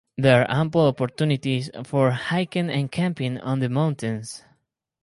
There 0.17 0.41
are 0.41 0.61
ample 0.61 0.87
opportunities 0.87 1.69
for 1.83 2.09
hiking 2.09 2.71
and 2.71 2.91
camping 2.91 3.37
on 3.37 3.59
the 3.59 3.69
mountains. 3.69 4.43